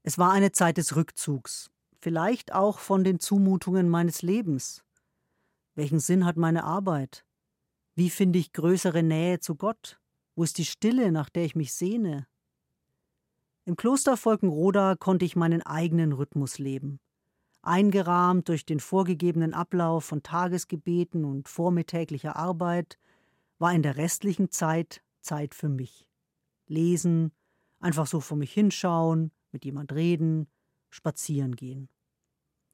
Es 0.04 0.16
war 0.16 0.30
eine 0.30 0.52
Zeit 0.52 0.76
des 0.76 0.94
Rückzugs, 0.94 1.72
vielleicht 2.00 2.54
auch 2.54 2.78
von 2.78 3.02
den 3.02 3.18
Zumutungen 3.18 3.88
meines 3.88 4.22
Lebens. 4.22 4.84
Welchen 5.74 5.98
Sinn 5.98 6.24
hat 6.24 6.36
meine 6.36 6.62
Arbeit? 6.62 7.26
Wie 7.96 8.10
finde 8.10 8.38
ich 8.38 8.52
größere 8.52 9.02
Nähe 9.02 9.40
zu 9.40 9.56
Gott? 9.56 9.98
Wo 10.36 10.44
ist 10.44 10.56
die 10.58 10.66
Stille, 10.66 11.10
nach 11.10 11.30
der 11.30 11.44
ich 11.44 11.56
mich 11.56 11.74
sehne? 11.74 12.28
Im 13.64 13.76
Kloster 13.76 14.16
Volkenroda 14.16 14.96
konnte 14.96 15.24
ich 15.24 15.36
meinen 15.36 15.62
eigenen 15.62 16.12
Rhythmus 16.12 16.58
leben. 16.58 16.98
Eingerahmt 17.62 18.48
durch 18.48 18.66
den 18.66 18.80
vorgegebenen 18.80 19.54
Ablauf 19.54 20.04
von 20.04 20.24
Tagesgebeten 20.24 21.24
und 21.24 21.48
vormittäglicher 21.48 22.34
Arbeit 22.34 22.98
war 23.58 23.72
in 23.72 23.82
der 23.82 23.96
restlichen 23.96 24.50
Zeit 24.50 25.00
Zeit 25.20 25.54
für 25.54 25.68
mich. 25.68 26.08
Lesen, 26.66 27.30
einfach 27.78 28.08
so 28.08 28.18
vor 28.18 28.36
mich 28.36 28.52
hinschauen, 28.52 29.30
mit 29.52 29.64
jemand 29.64 29.92
reden, 29.92 30.48
spazieren 30.90 31.54
gehen. 31.54 31.88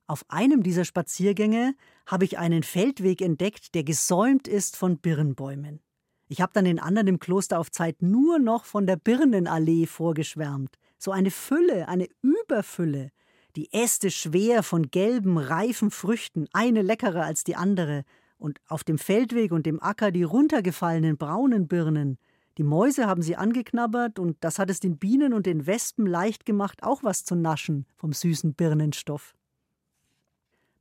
Auf 0.07 0.25
einem 0.30 0.62
dieser 0.62 0.87
Spaziergänge 0.87 1.75
habe 2.07 2.25
ich 2.25 2.38
einen 2.38 2.62
Feldweg 2.62 3.21
entdeckt, 3.21 3.75
der 3.75 3.85
gesäumt 3.85 4.49
ist 4.49 4.75
von 4.75 4.97
Birnbäumen. 4.97 5.80
Ich 6.28 6.42
habe 6.42 6.52
dann 6.52 6.66
den 6.66 6.78
anderen 6.78 7.08
im 7.08 7.18
Kloster 7.18 7.58
auf 7.58 7.70
Zeit 7.70 8.02
nur 8.02 8.38
noch 8.38 8.66
von 8.66 8.87
der 8.87 8.97
Birnenallee 8.97 9.87
vorgeschwärmt. 9.87 10.78
So 10.99 11.11
eine 11.11 11.30
Fülle, 11.30 11.88
eine 11.88 12.06
Überfülle. 12.20 13.11
Die 13.56 13.73
Äste 13.73 14.11
schwer 14.11 14.62
von 14.62 14.90
gelben, 14.90 15.38
reifen 15.38 15.90
Früchten, 15.90 16.47
eine 16.52 16.82
leckerer 16.82 17.25
als 17.25 17.44
die 17.44 17.56
andere, 17.56 18.04
und 18.37 18.61
auf 18.68 18.85
dem 18.85 18.99
Feldweg 18.99 19.52
und 19.52 19.66
dem 19.66 19.82
Acker 19.82 20.12
die 20.12 20.23
runtergefallenen 20.23 21.16
braunen 21.16 21.66
Birnen. 21.66 22.18
Die 22.56 22.62
Mäuse 22.62 23.06
haben 23.06 23.23
sie 23.23 23.37
angeknabbert 23.37 24.18
und 24.18 24.37
das 24.40 24.58
hat 24.58 24.70
es 24.70 24.80
den 24.80 24.99
Bienen 24.99 25.32
und 25.32 25.47
den 25.47 25.66
Wespen 25.66 26.06
leicht 26.06 26.44
gemacht, 26.44 26.82
auch 26.82 27.02
was 27.02 27.25
zu 27.25 27.35
naschen 27.35 27.87
vom 27.97 28.12
süßen 28.12 28.54
Birnenstoff. 28.54 29.35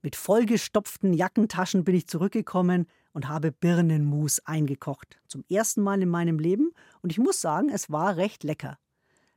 Mit 0.02 0.16
vollgestopften 0.16 1.14
Jackentaschen 1.14 1.84
bin 1.84 1.96
ich 1.96 2.08
zurückgekommen 2.08 2.88
und 3.18 3.28
habe 3.28 3.52
Birnenmus 3.52 4.42
eingekocht. 4.46 5.20
Zum 5.28 5.44
ersten 5.50 5.82
Mal 5.82 6.04
in 6.04 6.08
meinem 6.08 6.38
Leben 6.38 6.70
und 7.02 7.12
ich 7.12 7.18
muss 7.18 7.42
sagen, 7.42 7.70
es 7.70 7.90
war 7.90 8.16
recht 8.16 8.44
lecker. 8.44 8.78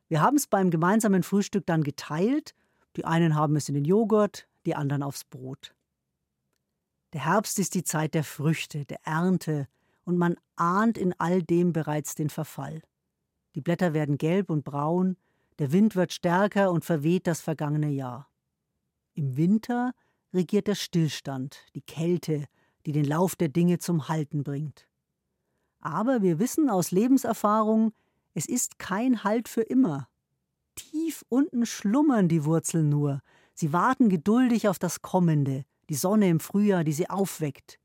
Wir 0.06 0.20
haben 0.20 0.36
es 0.36 0.46
beim 0.46 0.70
gemeinsamen 0.70 1.22
Frühstück 1.22 1.64
dann 1.64 1.82
geteilt. 1.82 2.54
Die 2.96 3.06
einen 3.06 3.36
haben 3.36 3.56
es 3.56 3.70
in 3.70 3.74
den 3.74 3.86
Joghurt, 3.86 4.46
die 4.66 4.76
anderen 4.76 5.02
aufs 5.02 5.24
Brot. 5.24 5.74
Der 7.14 7.24
Herbst 7.24 7.58
ist 7.58 7.74
die 7.74 7.82
Zeit 7.82 8.12
der 8.12 8.22
Früchte, 8.22 8.84
der 8.84 8.98
Ernte, 9.06 9.66
und 10.04 10.18
man 10.18 10.36
ahnt 10.56 10.98
in 10.98 11.14
all 11.18 11.42
dem 11.42 11.72
bereits 11.72 12.14
den 12.14 12.28
Verfall. 12.28 12.82
Die 13.54 13.62
Blätter 13.62 13.94
werden 13.94 14.18
gelb 14.18 14.50
und 14.50 14.62
braun, 14.62 15.16
der 15.58 15.72
Wind 15.72 15.96
wird 15.96 16.12
stärker 16.12 16.70
und 16.70 16.84
verweht 16.84 17.26
das 17.26 17.40
vergangene 17.40 17.88
Jahr. 17.88 18.28
Im 19.14 19.38
Winter 19.38 19.94
regiert 20.34 20.66
der 20.66 20.74
Stillstand, 20.74 21.64
die 21.74 21.80
Kälte, 21.80 22.46
die 22.86 22.92
den 22.92 23.04
Lauf 23.04 23.36
der 23.36 23.48
Dinge 23.48 23.78
zum 23.78 24.08
Halten 24.08 24.42
bringt. 24.42 24.86
Aber 25.80 26.22
wir 26.22 26.38
wissen 26.38 26.68
aus 26.68 26.90
Lebenserfahrung, 26.90 27.92
es 28.34 28.46
ist 28.46 28.78
kein 28.78 29.24
Halt 29.24 29.48
für 29.48 29.62
immer. 29.62 30.08
Tief 30.76 31.24
unten 31.28 31.66
schlummern 31.66 32.28
die 32.28 32.44
Wurzeln 32.44 32.88
nur, 32.88 33.20
sie 33.54 33.72
warten 33.72 34.08
geduldig 34.08 34.68
auf 34.68 34.78
das 34.78 35.02
Kommende, 35.02 35.64
die 35.88 35.94
Sonne 35.94 36.28
im 36.28 36.40
Frühjahr, 36.40 36.84
die 36.84 36.92
sie 36.92 37.10
aufweckt. 37.10 37.78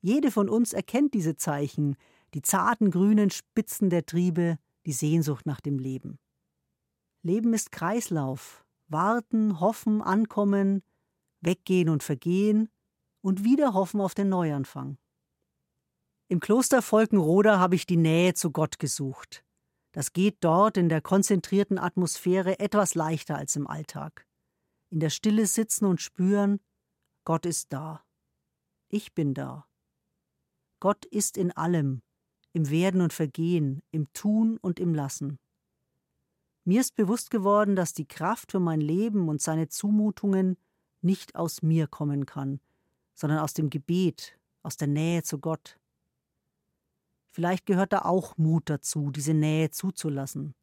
Jede 0.00 0.30
von 0.30 0.48
uns 0.48 0.72
erkennt 0.72 1.14
diese 1.14 1.36
Zeichen, 1.36 1.96
die 2.34 2.42
zarten 2.42 2.90
grünen 2.90 3.30
Spitzen 3.30 3.90
der 3.90 4.06
Triebe, 4.06 4.58
die 4.86 4.92
Sehnsucht 4.92 5.46
nach 5.46 5.60
dem 5.60 5.78
Leben. 5.78 6.18
Leben 7.22 7.52
ist 7.52 7.70
Kreislauf, 7.70 8.64
warten, 8.88 9.60
hoffen, 9.60 10.00
ankommen, 10.00 10.82
weggehen 11.42 11.88
und 11.88 12.02
vergehen 12.02 12.70
und 13.22 13.44
wieder 13.44 13.74
hoffen 13.74 14.00
auf 14.00 14.14
den 14.14 14.28
Neuanfang. 14.28 14.98
Im 16.28 16.40
Kloster 16.40 16.82
Volkenroda 16.82 17.58
habe 17.58 17.74
ich 17.74 17.86
die 17.86 17.96
Nähe 17.96 18.34
zu 18.34 18.50
Gott 18.52 18.78
gesucht. 18.78 19.44
Das 19.92 20.12
geht 20.12 20.36
dort 20.40 20.76
in 20.76 20.88
der 20.88 21.00
konzentrierten 21.00 21.78
Atmosphäre 21.78 22.60
etwas 22.60 22.94
leichter 22.94 23.36
als 23.36 23.56
im 23.56 23.66
Alltag. 23.66 24.26
In 24.90 25.00
der 25.00 25.10
Stille 25.10 25.46
sitzen 25.46 25.86
und 25.86 26.00
spüren, 26.00 26.60
Gott 27.24 27.46
ist 27.46 27.72
da. 27.72 28.04
Ich 28.88 29.14
bin 29.14 29.34
da. 29.34 29.66
Gott 30.80 31.04
ist 31.04 31.36
in 31.36 31.52
allem, 31.52 32.02
im 32.52 32.70
Werden 32.70 33.00
und 33.00 33.12
Vergehen, 33.12 33.82
im 33.90 34.12
Tun 34.12 34.56
und 34.56 34.80
im 34.80 34.94
Lassen. 34.94 35.38
Mir 36.64 36.80
ist 36.80 36.94
bewusst 36.94 37.30
geworden, 37.30 37.74
dass 37.74 37.92
die 37.92 38.06
Kraft 38.06 38.52
für 38.52 38.60
mein 38.60 38.80
Leben 38.80 39.28
und 39.28 39.40
seine 39.42 39.68
Zumutungen 39.68 40.56
nicht 41.02 41.34
aus 41.34 41.62
mir 41.62 41.86
kommen 41.86 42.26
kann, 42.26 42.60
sondern 43.20 43.40
aus 43.40 43.52
dem 43.52 43.68
Gebet, 43.68 44.38
aus 44.62 44.78
der 44.78 44.88
Nähe 44.88 45.22
zu 45.22 45.38
Gott. 45.38 45.78
Vielleicht 47.28 47.66
gehört 47.66 47.92
da 47.92 48.00
auch 48.00 48.38
Mut 48.38 48.70
dazu, 48.70 49.10
diese 49.10 49.34
Nähe 49.34 49.70
zuzulassen. 49.70 50.54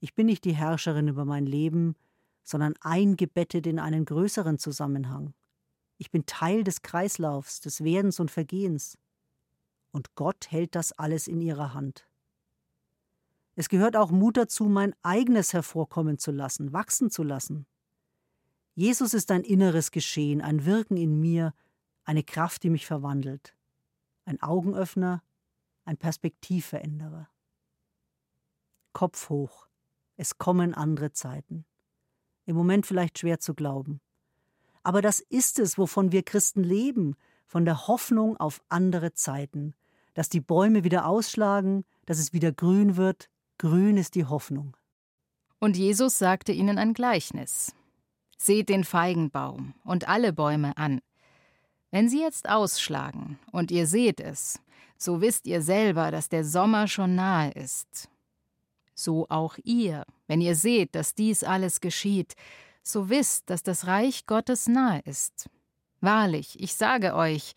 Ich 0.00 0.12
bin 0.16 0.26
nicht 0.26 0.44
die 0.44 0.56
Herrscherin 0.56 1.06
über 1.06 1.24
mein 1.24 1.46
Leben, 1.46 1.94
sondern 2.42 2.74
eingebettet 2.80 3.68
in 3.68 3.78
einen 3.78 4.04
größeren 4.04 4.58
Zusammenhang. 4.58 5.34
Ich 5.96 6.10
bin 6.10 6.26
Teil 6.26 6.64
des 6.64 6.82
Kreislaufs, 6.82 7.60
des 7.60 7.84
Werdens 7.84 8.18
und 8.18 8.32
Vergehens. 8.32 8.98
Und 9.92 10.16
Gott 10.16 10.50
hält 10.50 10.74
das 10.74 10.90
alles 10.90 11.28
in 11.28 11.40
ihrer 11.40 11.74
Hand. 11.74 12.08
Es 13.54 13.68
gehört 13.68 13.96
auch 13.96 14.10
Mut 14.10 14.36
dazu, 14.36 14.64
mein 14.64 14.96
eigenes 15.02 15.52
hervorkommen 15.52 16.18
zu 16.18 16.32
lassen, 16.32 16.72
wachsen 16.72 17.08
zu 17.08 17.22
lassen. 17.22 17.66
Jesus 18.74 19.14
ist 19.14 19.30
ein 19.30 19.44
inneres 19.44 19.92
Geschehen, 19.92 20.40
ein 20.40 20.64
Wirken 20.66 20.96
in 20.96 21.20
mir, 21.20 21.54
eine 22.04 22.22
Kraft, 22.22 22.62
die 22.62 22.70
mich 22.70 22.86
verwandelt, 22.86 23.56
ein 24.24 24.40
Augenöffner, 24.42 25.22
ein 25.84 25.96
Perspektivveränderer. 25.96 27.28
Kopf 28.92 29.28
hoch, 29.28 29.68
es 30.16 30.38
kommen 30.38 30.74
andere 30.74 31.12
Zeiten. 31.12 31.64
Im 32.46 32.56
Moment 32.56 32.86
vielleicht 32.86 33.18
schwer 33.18 33.40
zu 33.40 33.54
glauben. 33.54 34.00
Aber 34.82 35.00
das 35.02 35.20
ist 35.20 35.58
es, 35.58 35.78
wovon 35.78 36.12
wir 36.12 36.22
Christen 36.22 36.62
leben, 36.62 37.16
von 37.46 37.64
der 37.64 37.86
Hoffnung 37.86 38.36
auf 38.36 38.62
andere 38.68 39.12
Zeiten, 39.12 39.74
dass 40.14 40.28
die 40.28 40.40
Bäume 40.40 40.84
wieder 40.84 41.06
ausschlagen, 41.06 41.84
dass 42.06 42.18
es 42.18 42.32
wieder 42.32 42.52
grün 42.52 42.96
wird, 42.96 43.30
grün 43.58 43.96
ist 43.96 44.14
die 44.14 44.26
Hoffnung. 44.26 44.76
Und 45.58 45.76
Jesus 45.76 46.18
sagte 46.18 46.52
ihnen 46.52 46.78
ein 46.78 46.94
Gleichnis. 46.94 47.74
Seht 48.36 48.68
den 48.68 48.84
Feigenbaum 48.84 49.74
und 49.84 50.08
alle 50.08 50.32
Bäume 50.32 50.76
an. 50.76 51.00
Wenn 51.94 52.08
sie 52.08 52.22
jetzt 52.22 52.48
ausschlagen 52.48 53.38
und 53.52 53.70
ihr 53.70 53.86
seht 53.86 54.18
es, 54.20 54.58
so 54.98 55.20
wisst 55.20 55.46
ihr 55.46 55.62
selber, 55.62 56.10
dass 56.10 56.28
der 56.28 56.44
Sommer 56.44 56.88
schon 56.88 57.14
nahe 57.14 57.52
ist. 57.52 58.08
So 58.96 59.28
auch 59.28 59.58
ihr, 59.62 60.04
wenn 60.26 60.40
ihr 60.40 60.56
seht, 60.56 60.96
dass 60.96 61.14
dies 61.14 61.44
alles 61.44 61.80
geschieht, 61.80 62.34
so 62.82 63.10
wisst, 63.10 63.48
dass 63.48 63.62
das 63.62 63.86
Reich 63.86 64.26
Gottes 64.26 64.66
nahe 64.66 65.02
ist. 65.04 65.48
Wahrlich, 66.00 66.60
ich 66.60 66.74
sage 66.74 67.14
euch, 67.14 67.54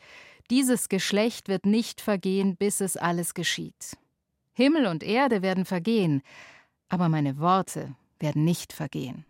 dieses 0.52 0.88
Geschlecht 0.88 1.48
wird 1.48 1.66
nicht 1.66 2.00
vergehen, 2.00 2.58
bis 2.58 2.80
es 2.80 2.96
alles 2.96 3.34
geschieht. 3.34 3.98
Himmel 4.54 4.86
und 4.86 5.02
Erde 5.02 5.42
werden 5.42 5.66
vergehen, 5.66 6.22
aber 6.90 7.10
meine 7.10 7.40
Worte 7.40 7.96
werden 8.20 8.46
nicht 8.46 8.72
vergehen. 8.72 9.26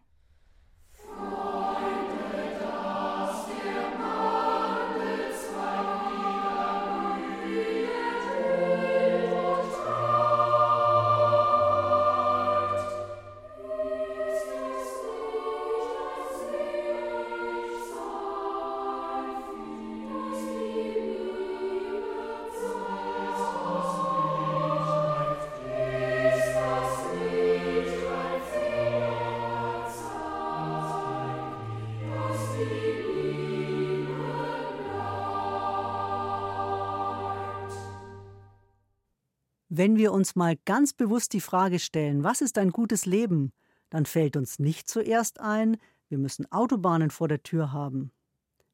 Wenn 39.78 39.96
wir 39.96 40.12
uns 40.12 40.36
mal 40.36 40.56
ganz 40.66 40.92
bewusst 40.92 41.34
die 41.34 41.40
Frage 41.40 41.78
stellen, 41.78 42.24
was 42.24 42.42
ist 42.42 42.58
ein 42.58 42.72
gutes 42.72 43.06
Leben, 43.06 43.52
dann 43.92 44.08
fällt 44.08 44.36
uns 44.36 44.58
nicht 44.58 44.90
zuerst 44.90 45.40
ein, 45.40 45.78
wir 46.10 46.18
müssen 46.18 46.52
Autobahnen 46.52 47.12
vor 47.12 47.28
der 47.28 47.44
Tür 47.44 47.72
haben. 47.74 48.12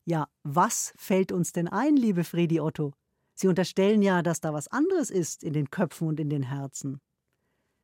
Ja, 0.05 0.29
was 0.43 0.93
fällt 0.95 1.33
uns 1.33 1.51
denn 1.51 1.67
ein, 1.67 1.97
liebe 1.97 2.23
Fredi 2.23 2.61
Otto? 2.61 2.93
Sie 3.33 3.49
unterstellen 3.49 4.01
ja, 4.01 4.21
dass 4.21 4.39
da 4.39 4.53
was 4.53 4.69
anderes 4.69 5.09
ist 5.09 5.43
in 5.43 5.51
den 5.51 5.69
Köpfen 5.69 6.07
und 6.07 6.21
in 6.21 6.29
den 6.29 6.43
Herzen. 6.43 7.01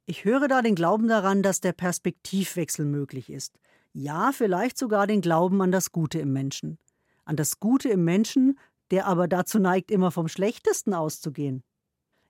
Ich 0.06 0.24
höre 0.24 0.48
da 0.48 0.62
den 0.62 0.76
Glauben 0.76 1.10
daran, 1.10 1.44
dass 1.44 1.60
der 1.60 1.74
Perspektivwechsel 1.74 2.86
möglich 2.86 3.30
ist. 3.30 3.60
Ja, 3.92 4.32
vielleicht 4.32 4.78
sogar 4.78 5.08
den 5.08 5.20
Glauben 5.20 5.62
an 5.62 5.74
das 5.74 5.92
Gute 5.92 6.20
im 6.20 6.32
Menschen. 6.32 6.78
An 7.26 7.36
das 7.36 7.60
Gute 7.60 7.90
im 7.90 8.06
Menschen, 8.06 8.58
der 8.92 9.08
aber 9.08 9.28
dazu 9.28 9.60
neigt, 9.60 9.92
immer 9.92 10.10
vom 10.12 10.30
Schlechtesten 10.30 10.94
auszugehen. 10.94 11.64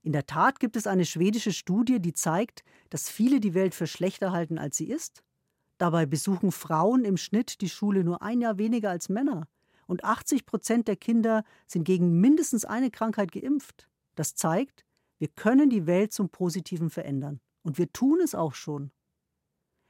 In 0.02 0.14
der 0.14 0.26
Tat 0.26 0.60
gibt 0.60 0.76
es 0.76 0.88
eine 0.88 1.06
schwedische 1.06 1.52
Studie, 1.52 2.00
die 2.00 2.14
zeigt, 2.14 2.64
dass 2.90 3.10
viele 3.10 3.40
die 3.40 3.54
Welt 3.54 3.76
für 3.76 3.88
schlechter 3.88 4.32
halten, 4.32 4.58
als 4.58 4.78
sie 4.78 4.90
ist. 4.90 5.24
Dabei 5.78 6.06
besuchen 6.06 6.52
Frauen 6.52 7.06
im 7.06 7.18
Schnitt 7.18 7.62
die 7.62 7.70
Schule 7.70 8.04
nur 8.04 8.22
ein 8.22 8.42
Jahr 8.42 8.58
weniger 8.58 8.90
als 8.90 9.10
Männer. 9.10 9.48
Und 9.88 10.04
80 10.04 10.46
Prozent 10.46 10.88
der 10.88 10.96
Kinder 10.96 11.44
sind 11.66 11.84
gegen 11.84 12.20
mindestens 12.20 12.64
eine 12.64 12.92
Krankheit 12.92 13.32
geimpft. 13.32 13.90
Das 14.16 14.36
zeigt, 14.36 14.86
wir 15.18 15.28
können 15.28 15.70
die 15.70 15.86
Welt 15.86 16.14
zum 16.14 16.30
Positiven 16.30 16.90
verändern. 16.90 17.40
Und 17.64 17.78
wir 17.78 17.92
tun 17.92 18.20
es 18.22 18.36
auch 18.36 18.54
schon. 18.54 18.92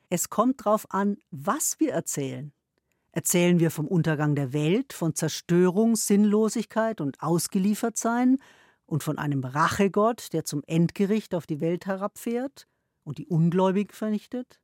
Es 0.09 0.29
kommt 0.29 0.65
darauf 0.65 0.91
an, 0.91 1.17
was 1.29 1.79
wir 1.79 1.91
erzählen. 1.91 2.51
Erzählen 3.11 3.59
wir 3.59 3.71
vom 3.71 3.87
Untergang 3.87 4.35
der 4.35 4.53
Welt, 4.53 4.93
von 4.93 5.15
Zerstörung, 5.15 5.95
Sinnlosigkeit 5.95 7.01
und 7.01 7.21
Ausgeliefertsein 7.21 8.37
und 8.89 9.03
von 9.03 9.17
einem 9.17 9.43
Rachegott, 9.43 10.33
der 10.33 10.45
zum 10.45 10.63
Endgericht 10.65 11.35
auf 11.35 11.45
die 11.45 11.61
Welt 11.61 11.85
herabfährt 11.85 12.67
und 13.03 13.17
die 13.17 13.27
Ungläubigen 13.27 13.93
vernichtet? 13.93 14.59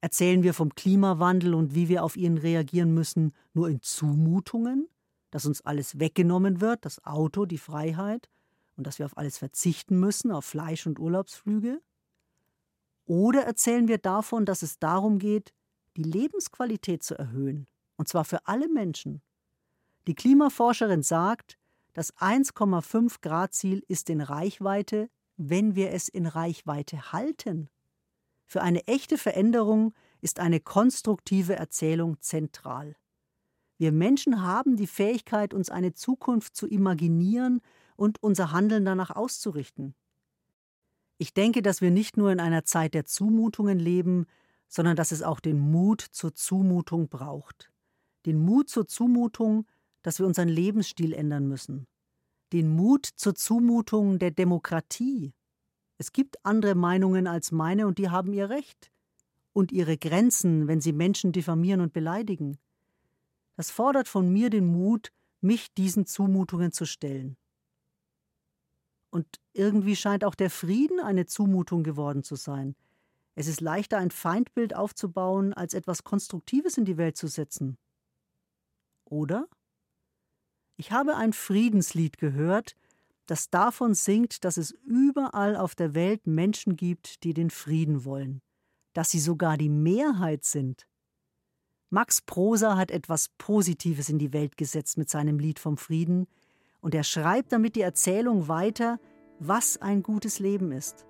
Erzählen 0.00 0.42
wir 0.42 0.54
vom 0.54 0.74
Klimawandel 0.74 1.54
und 1.54 1.74
wie 1.74 1.88
wir 1.88 2.04
auf 2.04 2.16
ihn 2.16 2.38
reagieren 2.38 2.92
müssen, 2.92 3.32
nur 3.52 3.68
in 3.68 3.80
Zumutungen, 3.80 4.88
dass 5.30 5.46
uns 5.46 5.62
alles 5.62 5.98
weggenommen 5.98 6.60
wird, 6.60 6.84
das 6.84 7.04
Auto, 7.04 7.46
die 7.46 7.58
Freiheit, 7.58 8.28
und 8.76 8.86
dass 8.86 8.98
wir 8.98 9.06
auf 9.06 9.16
alles 9.16 9.38
verzichten 9.38 9.98
müssen, 9.98 10.30
auf 10.30 10.44
Fleisch 10.44 10.86
und 10.86 10.98
Urlaubsflüge? 10.98 11.80
Oder 13.06 13.44
erzählen 13.44 13.88
wir 13.88 13.98
davon, 13.98 14.46
dass 14.46 14.62
es 14.62 14.78
darum 14.78 15.18
geht, 15.18 15.52
die 15.96 16.02
Lebensqualität 16.02 17.02
zu 17.02 17.16
erhöhen, 17.16 17.66
und 17.96 18.08
zwar 18.08 18.24
für 18.24 18.46
alle 18.46 18.68
Menschen? 18.68 19.22
Die 20.06 20.14
Klimaforscherin 20.14 21.02
sagt, 21.02 21.58
das 21.94 22.14
1,5 22.16 23.20
Grad 23.22 23.54
Ziel 23.54 23.82
ist 23.88 24.10
in 24.10 24.20
Reichweite, 24.20 25.08
wenn 25.36 25.74
wir 25.74 25.92
es 25.92 26.08
in 26.08 26.26
Reichweite 26.26 27.12
halten. 27.12 27.70
Für 28.44 28.62
eine 28.62 28.86
echte 28.86 29.16
Veränderung 29.16 29.94
ist 30.20 30.38
eine 30.40 30.60
konstruktive 30.60 31.56
Erzählung 31.56 32.20
zentral. 32.20 32.96
Wir 33.78 33.90
Menschen 33.90 34.42
haben 34.42 34.76
die 34.76 34.86
Fähigkeit, 34.86 35.54
uns 35.54 35.70
eine 35.70 35.94
Zukunft 35.94 36.54
zu 36.54 36.66
imaginieren 36.66 37.60
und 37.96 38.22
unser 38.22 38.52
Handeln 38.52 38.84
danach 38.84 39.10
auszurichten. 39.10 39.94
Ich 41.18 41.32
denke, 41.32 41.62
dass 41.62 41.80
wir 41.80 41.90
nicht 41.90 42.16
nur 42.16 42.32
in 42.32 42.40
einer 42.40 42.64
Zeit 42.64 42.94
der 42.94 43.04
Zumutungen 43.04 43.78
leben, 43.78 44.26
sondern 44.68 44.96
dass 44.96 45.12
es 45.12 45.22
auch 45.22 45.40
den 45.40 45.58
Mut 45.58 46.00
zur 46.00 46.34
Zumutung 46.34 47.08
braucht. 47.08 47.72
Den 48.26 48.38
Mut 48.38 48.68
zur 48.68 48.86
Zumutung, 48.86 49.66
dass 50.04 50.20
wir 50.20 50.26
unseren 50.26 50.48
Lebensstil 50.48 51.12
ändern 51.12 51.48
müssen. 51.48 51.88
Den 52.52 52.68
Mut 52.68 53.06
zur 53.16 53.34
Zumutung 53.34 54.20
der 54.20 54.30
Demokratie. 54.30 55.32
Es 55.98 56.12
gibt 56.12 56.44
andere 56.44 56.74
Meinungen 56.76 57.26
als 57.26 57.50
meine 57.50 57.86
und 57.86 57.98
die 57.98 58.10
haben 58.10 58.32
ihr 58.32 58.50
Recht. 58.50 58.92
Und 59.52 59.72
ihre 59.72 59.96
Grenzen, 59.96 60.68
wenn 60.68 60.80
sie 60.80 60.92
Menschen 60.92 61.32
diffamieren 61.32 61.80
und 61.80 61.92
beleidigen. 61.92 62.58
Das 63.56 63.70
fordert 63.70 64.06
von 64.06 64.32
mir 64.32 64.50
den 64.50 64.66
Mut, 64.66 65.10
mich 65.40 65.72
diesen 65.72 66.06
Zumutungen 66.06 66.70
zu 66.70 66.84
stellen. 66.84 67.36
Und 69.10 69.26
irgendwie 69.52 69.96
scheint 69.96 70.24
auch 70.24 70.34
der 70.34 70.50
Frieden 70.50 71.00
eine 71.00 71.24
Zumutung 71.26 71.82
geworden 71.82 72.24
zu 72.24 72.34
sein. 72.34 72.74
Es 73.36 73.46
ist 73.46 73.60
leichter, 73.60 73.98
ein 73.98 74.10
Feindbild 74.10 74.76
aufzubauen, 74.76 75.54
als 75.54 75.72
etwas 75.72 76.04
Konstruktives 76.04 76.76
in 76.76 76.84
die 76.84 76.96
Welt 76.96 77.16
zu 77.16 77.26
setzen. 77.26 77.78
Oder? 79.04 79.48
Ich 80.76 80.92
habe 80.92 81.16
ein 81.16 81.32
Friedenslied 81.32 82.18
gehört, 82.18 82.76
das 83.26 83.48
davon 83.48 83.94
singt, 83.94 84.44
dass 84.44 84.56
es 84.56 84.72
überall 84.84 85.56
auf 85.56 85.74
der 85.74 85.94
Welt 85.94 86.26
Menschen 86.26 86.76
gibt, 86.76 87.24
die 87.24 87.32
den 87.32 87.50
Frieden 87.50 88.04
wollen, 88.04 88.42
dass 88.92 89.10
sie 89.10 89.20
sogar 89.20 89.56
die 89.56 89.68
Mehrheit 89.68 90.44
sind. 90.44 90.86
Max 91.90 92.20
Prosa 92.20 92.76
hat 92.76 92.90
etwas 92.90 93.28
Positives 93.38 94.08
in 94.08 94.18
die 94.18 94.32
Welt 94.32 94.56
gesetzt 94.56 94.98
mit 94.98 95.08
seinem 95.08 95.38
Lied 95.38 95.58
vom 95.58 95.76
Frieden, 95.76 96.26
und 96.80 96.94
er 96.94 97.04
schreibt 97.04 97.52
damit 97.52 97.76
die 97.76 97.80
Erzählung 97.80 98.48
weiter, 98.48 98.98
was 99.38 99.80
ein 99.80 100.02
gutes 100.02 100.38
Leben 100.38 100.70
ist. 100.70 101.06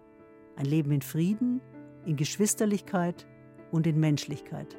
Ein 0.54 0.66
Leben 0.66 0.92
in 0.92 1.02
Frieden, 1.02 1.60
in 2.06 2.16
Geschwisterlichkeit 2.16 3.26
und 3.72 3.86
in 3.88 3.98
Menschlichkeit. 3.98 4.76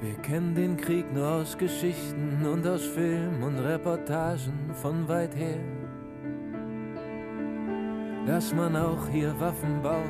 Wir 0.00 0.14
kennen 0.16 0.54
den 0.54 0.76
Krieg 0.76 1.10
nur 1.14 1.26
aus 1.26 1.56
Geschichten 1.56 2.44
und 2.44 2.66
aus 2.66 2.84
Film 2.84 3.42
und 3.42 3.58
Reportagen 3.58 4.70
von 4.74 5.08
weit 5.08 5.34
her. 5.34 5.58
Dass 8.26 8.52
man 8.52 8.76
auch 8.76 9.08
hier 9.08 9.34
Waffen 9.40 9.80
baut, 9.82 10.04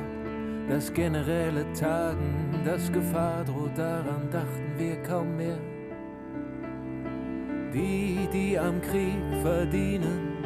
das 0.67 0.91
generelle 0.91 1.71
Tagen, 1.71 2.61
das 2.65 2.91
Gefahr 2.91 3.45
droht, 3.45 3.77
daran 3.77 4.29
dachten 4.29 4.73
wir 4.75 5.01
kaum 5.03 5.37
mehr. 5.37 5.59
Die, 7.73 8.27
die 8.33 8.59
am 8.59 8.81
Krieg 8.81 9.21
verdienen, 9.41 10.43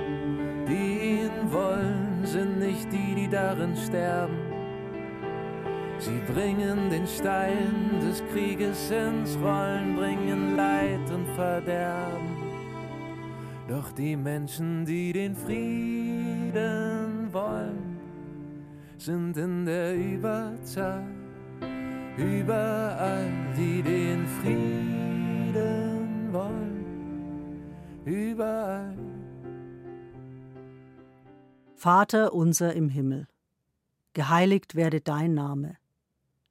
die 0.68 1.22
ihn 1.22 1.52
wollen, 1.52 2.20
sind 2.26 2.60
nicht 2.60 2.92
die, 2.94 3.16
die 3.16 3.28
darin 3.28 3.76
sterben. 3.76 4.51
Sie 6.02 6.20
bringen 6.34 6.90
den 6.90 7.06
Stein 7.06 8.00
des 8.02 8.24
Krieges 8.34 8.90
ins 8.90 9.38
Rollen, 9.38 9.96
bringen 9.96 10.56
Leid 10.56 11.12
und 11.12 11.28
Verderben. 11.36 12.38
Doch 13.68 13.92
die 13.92 14.16
Menschen, 14.16 14.84
die 14.84 15.14
den 15.14 15.36
Frieden 15.36 17.32
wollen, 17.32 18.00
sind 18.98 19.38
in 19.38 19.64
der 19.68 19.96
Überzahl. 19.96 21.06
Überall, 22.18 23.32
die 23.56 23.84
den 23.84 24.26
Frieden 24.42 26.34
wollen, 26.34 27.64
überall. 28.06 28.98
Vater 31.76 32.34
unser 32.34 32.74
im 32.74 32.90
Himmel, 32.90 33.28
geheiligt 34.14 34.74
werde 34.76 35.00
dein 35.00 35.36
Name, 35.36 35.78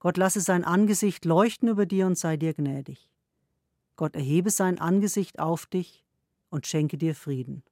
Gott 0.00 0.16
lasse 0.16 0.40
sein 0.40 0.64
Angesicht 0.64 1.24
leuchten 1.24 1.68
über 1.68 1.86
dir 1.86 2.06
und 2.06 2.18
sei 2.18 2.36
dir 2.36 2.54
gnädig. 2.54 3.08
Gott 3.96 4.16
erhebe 4.16 4.50
sein 4.50 4.80
Angesicht 4.80 5.38
auf 5.38 5.66
dich 5.66 6.04
und 6.48 6.66
schenke 6.66 6.96
dir 6.96 7.14
Frieden. 7.14 7.62